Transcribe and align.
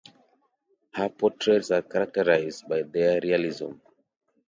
Her 0.95 1.09
portraits 1.09 1.69
are 1.69 1.83
characterized 1.83 2.67
by 2.67 2.81
their 2.81 3.21
realism. 3.21 3.73